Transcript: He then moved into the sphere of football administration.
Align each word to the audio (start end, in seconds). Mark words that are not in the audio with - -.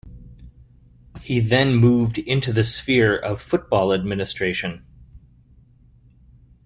He 1.21 1.39
then 1.39 1.75
moved 1.75 2.17
into 2.17 2.51
the 2.51 2.63
sphere 2.63 3.15
of 3.15 3.39
football 3.39 3.93
administration. 3.93 4.83